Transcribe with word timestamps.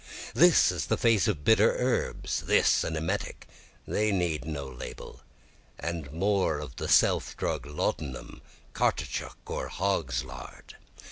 This 0.33 0.71
is 0.71 0.89
a 0.89 0.97
face 0.97 1.27
of 1.27 1.43
bitter 1.43 1.75
herbs, 1.77 2.41
this 2.47 2.83
an 2.83 2.95
emetic, 2.95 3.47
they 3.85 4.11
need 4.11 4.45
no 4.45 4.67
label, 4.67 5.21
And 5.77 6.11
more 6.11 6.57
of 6.57 6.77
the 6.77 6.87
drug 6.87 6.91
shelf, 6.91 7.35
laudanum, 7.77 8.41
caoutchouc, 8.73 9.35
or 9.45 9.67
hog's 9.67 10.23
lard. 10.23 10.75